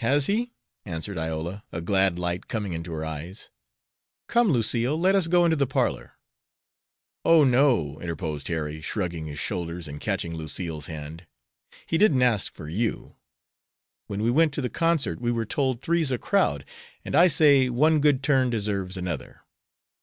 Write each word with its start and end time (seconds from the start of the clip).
"Has 0.00 0.24
he?" 0.24 0.54
answered 0.86 1.18
Iola, 1.18 1.62
a 1.70 1.82
glad 1.82 2.18
light 2.18 2.48
coming 2.48 2.72
into 2.72 2.92
her 2.92 3.04
eyes. 3.04 3.50
"Come, 4.26 4.48
Lucille, 4.50 4.98
let 4.98 5.14
us 5.14 5.26
go 5.26 5.44
into 5.44 5.54
the 5.54 5.66
parlor." 5.66 6.14
"Oh, 7.26 7.44
no," 7.44 8.00
interposed 8.00 8.48
Harry, 8.48 8.80
shrugging 8.80 9.26
his 9.26 9.38
shoulders 9.38 9.86
and 9.86 10.00
catching 10.00 10.34
Lucille's 10.34 10.86
hand. 10.86 11.26
"He 11.84 11.98
didn't 11.98 12.22
ask 12.22 12.54
for 12.54 12.70
you. 12.70 13.16
When 14.06 14.22
we 14.22 14.30
went 14.30 14.54
to 14.54 14.62
the 14.62 14.70
concert 14.70 15.20
we 15.20 15.30
were 15.30 15.44
told 15.44 15.82
three's 15.82 16.10
a 16.10 16.16
crowd. 16.16 16.64
And 17.04 17.14
I 17.14 17.26
say 17.26 17.68
one 17.68 18.00
good 18.00 18.22
turn 18.22 18.48
deserves 18.48 18.96
another." 18.96 19.42